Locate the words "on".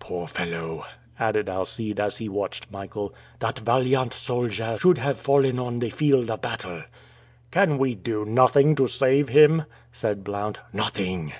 5.60-5.78